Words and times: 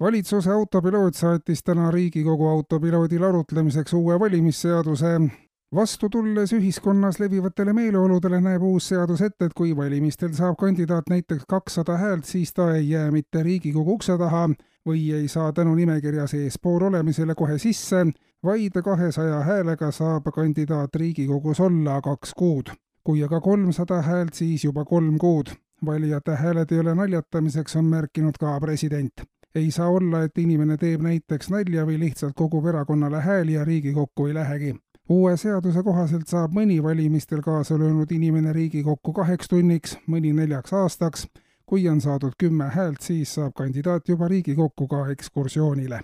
Valitsuse 0.00 0.50
autopiloot 0.50 1.14
saatis 1.14 1.62
täna 1.64 1.90
Riigikogu 1.90 2.48
autopiloodil 2.48 3.22
arutlemiseks 3.22 3.92
uue 3.92 4.20
valimisseaduse. 4.20 5.20
vastu 5.74 6.08
tulles 6.08 6.52
ühiskonnas 6.52 7.20
levivatele 7.20 7.72
meeleoludele 7.72 8.40
näeb 8.40 8.62
uus 8.62 8.88
seadus 8.88 9.22
ette, 9.22 9.44
et 9.44 9.54
kui 9.54 9.76
valimistel 9.76 10.32
saab 10.32 10.56
kandidaat 10.60 11.08
näiteks 11.10 11.44
kakssada 11.48 11.96
häält, 11.96 12.24
siis 12.24 12.52
ta 12.52 12.74
ei 12.74 12.90
jää 12.90 13.10
mitte 13.10 13.42
Riigikogu 13.42 13.92
ukse 13.92 14.18
taha 14.18 14.48
või 14.88 15.14
ei 15.14 15.28
saa 15.28 15.52
tänu 15.52 15.74
nimekirjas 15.74 16.34
eespool 16.34 16.82
olemisele 16.82 17.34
kohe 17.34 17.58
sisse, 17.58 18.06
vaid 18.44 18.82
kahesaja 18.84 19.40
häälega 19.40 19.90
saab 19.90 20.32
kandidaat 20.34 20.94
Riigikogus 20.94 21.60
olla 21.60 22.00
kaks 22.00 22.34
kuud 22.34 22.72
kui 23.04 23.22
aga 23.24 23.40
kolmsada 23.40 24.02
häält, 24.02 24.34
siis 24.34 24.64
juba 24.64 24.84
kolm 24.84 25.18
kuud 25.18 25.50
valijate 25.86 26.36
hääled 26.38 26.72
ei 26.72 26.78
ole 26.78 26.94
naljatamiseks, 26.94 27.76
on 27.76 27.84
märkinud 27.84 28.38
ka 28.40 28.60
president. 28.60 29.24
Ei 29.54 29.70
saa 29.70 29.88
olla, 29.88 30.22
et 30.22 30.38
inimene 30.38 30.76
teeb 30.76 31.02
näiteks 31.02 31.50
nalja 31.50 31.86
või 31.86 31.98
lihtsalt 32.00 32.34
kogub 32.36 32.66
erakonnale 32.66 33.20
hääli 33.20 33.52
ja 33.52 33.64
Riigikokku 33.64 34.26
ei 34.26 34.34
lähegi. 34.34 34.74
uue 35.08 35.36
seaduse 35.36 35.82
kohaselt 35.82 36.28
saab 36.28 36.52
mõni 36.52 36.82
valimistel 36.82 37.42
kaasa 37.42 37.78
löönud 37.78 38.12
inimene 38.12 38.52
Riigikokku 38.52 39.12
kaheks 39.12 39.48
tunniks, 39.48 39.98
mõni 40.06 40.32
neljaks 40.32 40.72
aastaks. 40.72 41.28
kui 41.66 41.88
on 41.88 42.00
saadud 42.00 42.32
kümme 42.38 42.64
häält, 42.64 43.00
siis 43.00 43.34
saab 43.34 43.52
kandidaat 43.54 44.08
juba 44.08 44.28
Riigikokku 44.28 44.88
ka 44.88 45.06
ekskursioonile 45.10 46.00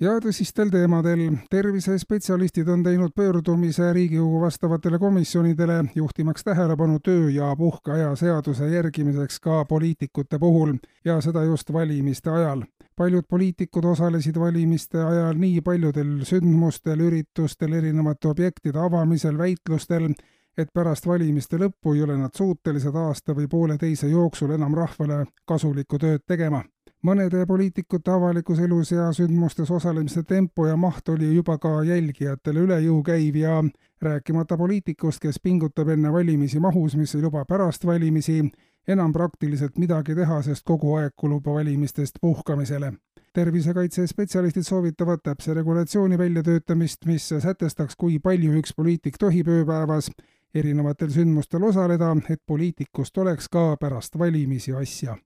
ja 0.00 0.14
tõsistel 0.22 0.70
teemadel. 0.70 1.38
tervisespetsialistid 1.50 2.68
on 2.68 2.82
teinud 2.82 3.12
pöördumise 3.14 3.92
Riigikogu 3.92 4.40
vastavatele 4.40 4.98
komisjonidele, 4.98 5.84
juhtimaks 5.94 6.44
tähelepanu 6.44 6.98
töö- 7.08 7.34
ja 7.34 7.56
puhkeaja 7.56 8.16
seaduse 8.16 8.68
järgimiseks 8.68 9.40
ka 9.40 9.64
poliitikute 9.64 10.38
puhul 10.38 10.74
ja 11.04 11.20
seda 11.20 11.42
just 11.42 11.72
valimiste 11.72 12.30
ajal. 12.30 12.62
paljud 12.96 13.24
poliitikud 13.28 13.84
osalesid 13.84 14.38
valimiste 14.38 15.02
ajal 15.02 15.34
nii 15.38 15.60
paljudel 15.60 16.24
sündmustel, 16.24 17.00
üritustel, 17.00 17.72
erinevate 17.72 18.28
objektide 18.28 18.78
avamisel, 18.78 19.38
väitlustel, 19.38 20.14
et 20.58 20.68
pärast 20.74 21.06
valimiste 21.06 21.56
lõppu 21.56 21.94
ei 21.94 22.02
ole 22.02 22.16
nad 22.16 22.30
suutelised 22.34 22.94
aasta 22.94 23.34
või 23.34 23.46
pooleteise 23.48 24.08
jooksul 24.08 24.50
enam 24.50 24.74
rahvale 24.74 25.26
kasulikku 25.46 25.98
tööd 25.98 26.26
tegema 26.26 26.64
mõnede 27.02 27.46
poliitikute 27.46 28.10
avalikus 28.10 28.58
elus 28.58 28.92
ja 28.92 29.08
sündmustes 29.12 29.70
osalemise 29.70 30.22
tempo 30.22 30.66
ja 30.66 30.76
maht 30.76 31.08
oli 31.08 31.34
juba 31.34 31.58
ka 31.58 31.82
jälgijatele 31.86 32.64
üle 32.66 32.80
jõu 32.82 33.02
käiv 33.06 33.36
ja 33.36 33.62
rääkimata 34.02 34.56
poliitikust, 34.56 35.20
kes 35.22 35.40
pingutab 35.42 35.88
enne 35.94 36.12
valimisi 36.12 36.60
mahus, 36.60 36.96
mis 36.96 37.14
ei 37.14 37.22
luba 37.22 37.44
pärast 37.44 37.86
valimisi 37.86 38.42
enam 38.88 39.12
praktiliselt 39.12 39.78
midagi 39.78 40.14
teha, 40.14 40.42
sest 40.42 40.64
kogu 40.64 40.94
aeg 40.96 41.12
kulub 41.16 41.46
valimistest 41.46 42.18
puhkamisele. 42.20 42.92
tervisekaitsespetsialistid 43.32 44.62
soovitavad 44.62 45.20
täpse 45.22 45.54
regulatsiooni 45.54 46.18
väljatöötamist, 46.18 47.04
mis 47.06 47.28
sätestaks, 47.28 47.96
kui 47.96 48.18
palju 48.18 48.56
üks 48.58 48.74
poliitik 48.76 49.18
tohib 49.18 49.48
ööpäevas 49.48 50.10
erinevatel 50.54 51.10
sündmustel 51.10 51.62
osaleda, 51.62 52.16
et 52.30 52.42
poliitikust 52.46 53.18
oleks 53.18 53.48
ka 53.48 53.76
pärast 53.76 54.18
valimisi 54.18 54.72
asja 54.72 55.18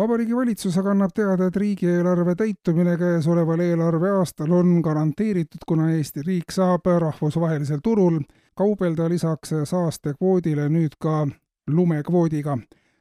vabariigi 0.00 0.36
valitsus 0.36 0.78
aga 0.80 0.94
annab 0.94 1.12
teada, 1.14 1.46
et 1.50 1.56
riigieelarve 1.56 2.34
täitumine 2.38 2.96
käesoleval 2.96 3.60
eelarveaastal 3.60 4.52
on 4.56 4.78
garanteeritud, 4.84 5.64
kuna 5.68 5.90
Eesti 5.92 6.22
riik 6.26 6.54
saab 6.54 6.88
rahvusvahelisel 7.04 7.82
turul 7.84 8.20
kaubelda 8.56 9.08
lisaks 9.12 9.52
saastekvoodile 9.64 10.68
nüüd 10.68 10.96
ka 11.00 11.26
lumekvoodiga. 11.70 12.58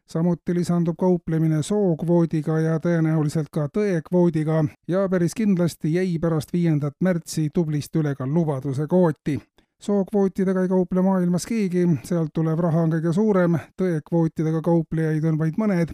samuti 0.10 0.56
lisandub 0.56 0.96
kauplemine 0.98 1.64
sookvoodiga 1.64 2.60
ja 2.60 2.80
tõenäoliselt 2.82 3.48
ka 3.52 3.68
tõekvoodiga 3.78 4.64
ja 4.88 5.10
päris 5.10 5.36
kindlasti 5.38 5.94
jäi 5.94 6.18
pärast 6.22 6.54
viiendat 6.54 6.94
märtsi 7.00 7.50
tublisti 7.54 8.00
üle 8.00 8.16
ka 8.16 8.28
lubaduse 8.28 8.88
kvooti 8.88 9.40
sookvootidega 9.82 10.62
ei 10.62 10.68
kauple 10.68 11.02
maailmas 11.02 11.46
keegi, 11.46 11.88
sealt 12.04 12.34
tulev 12.34 12.60
raha 12.60 12.82
on 12.82 12.92
kõige 12.92 13.14
suurem, 13.14 13.60
tõekvootidega 13.78 14.62
kauplejaid 14.62 15.24
on 15.24 15.38
vaid 15.38 15.62
mõned 15.62 15.94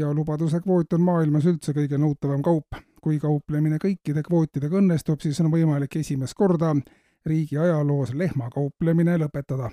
ja 0.00 0.12
lubaduse 0.14 0.60
kvoot 0.60 0.92
on 0.96 1.04
maailmas 1.04 1.46
üldse 1.46 1.74
kõige 1.76 1.98
nõutavam 1.98 2.42
kaup. 2.42 2.80
kui 3.00 3.16
kauplemine 3.18 3.78
kõikide 3.80 4.20
kvootidega 4.22 4.76
õnnestub, 4.76 5.22
siis 5.24 5.38
on 5.40 5.48
võimalik 5.48 5.94
esimest 5.96 6.34
korda 6.36 6.74
riigi 7.26 7.56
ajaloos 7.58 8.12
lehmakauplemine 8.14 9.16
lõpetada. 9.18 9.70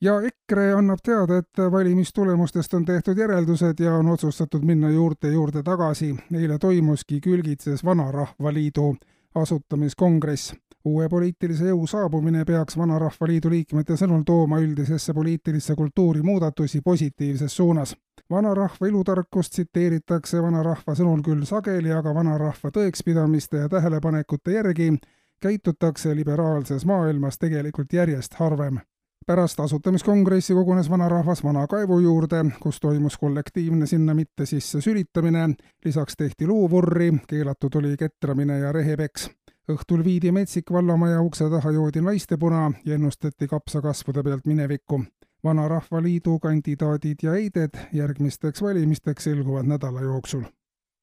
ja 0.00 0.20
EKRE 0.22 0.72
annab 0.72 0.98
teada, 1.02 1.38
et 1.38 1.64
valimistulemustest 1.70 2.74
on 2.74 2.84
tehtud 2.84 3.18
järeldused 3.18 3.80
ja 3.80 3.94
on 3.94 4.08
otsustatud 4.08 4.64
minna 4.64 4.90
juurte 4.90 5.32
juurde 5.32 5.62
tagasi. 5.62 6.16
eile 6.32 6.58
toimuski 6.58 7.20
Külgitses 7.20 7.84
Vanarahvaliidu 7.84 8.96
asutamiskongress 9.34 10.54
uue 10.84 11.08
poliitilise 11.08 11.68
jõu 11.68 11.86
saabumine 11.86 12.44
peaks 12.44 12.76
Vanarahvaliidu 12.78 13.50
liikmete 13.50 13.96
sõnul 13.96 14.24
tooma 14.26 14.60
üldisesse 14.62 15.14
poliitilisse 15.14 15.74
kultuuri 15.74 16.22
muudatusi 16.22 16.80
positiivses 16.84 17.56
suunas. 17.56 17.96
Vanarahva 18.30 18.86
ilutarkust 18.86 19.52
tsiteeritakse 19.52 20.42
vanarahva 20.42 20.94
sõnul 20.94 21.22
küll 21.24 21.46
sageli, 21.48 21.92
aga 21.92 22.14
vanarahva 22.14 22.70
tõekspidamiste 22.74 23.64
ja 23.64 23.68
tähelepanekute 23.68 24.52
järgi 24.52 24.92
käitutakse 25.40 26.14
liberaalses 26.16 26.86
maailmas 26.86 27.38
tegelikult 27.38 27.92
järjest 27.92 28.34
harvem. 28.34 28.80
Pärast 29.26 29.60
asutamiskongressi 29.60 30.54
kogunes 30.54 30.90
vanarahvas 30.90 31.44
Vana 31.44 31.66
kaevu 31.66 31.98
juurde, 32.00 32.44
kus 32.60 32.80
toimus 32.80 33.18
kollektiivne 33.18 33.86
sinna 33.86 34.14
mitte 34.14 34.46
sisse 34.46 34.80
sülitamine, 34.80 35.50
lisaks 35.84 36.16
tehti 36.16 36.46
luuvurri, 36.46 37.12
keelatud 37.28 37.74
oli 37.74 37.96
ketramine 37.96 38.58
ja 38.58 38.72
rehepeks. 38.72 39.28
Õhtul 39.68 40.04
viidi 40.04 40.32
Metsik 40.32 40.72
vallamaja 40.72 41.20
ukse 41.20 41.50
taha 41.50 41.70
joodi 41.76 42.00
naistepuna 42.00 42.72
ja 42.84 42.94
ennustati 42.94 43.48
kapsakasvude 43.48 44.22
pealt 44.22 44.46
minevikku. 44.46 45.02
Vanarahvaliidu 45.44 46.38
kandidaadid 46.38 47.16
ja 47.22 47.34
eided 47.34 47.78
järgmisteks 47.92 48.62
valimisteks 48.62 49.24
selguvad 49.24 49.66
nädala 49.66 50.00
jooksul. 50.00 50.42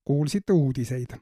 kuulsite 0.06 0.54
uudiseid 0.54 1.08